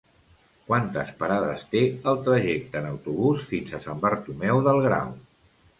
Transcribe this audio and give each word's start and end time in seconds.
Quantes 0.69 1.11
parades 1.19 1.67
té 1.75 1.83
el 2.13 2.19
trajecte 2.29 2.81
en 2.83 2.91
autobús 2.95 3.47
fins 3.53 3.79
a 3.81 3.85
Sant 3.87 4.05
Bartomeu 4.07 4.67
del 4.71 4.83
Grau? 4.89 5.19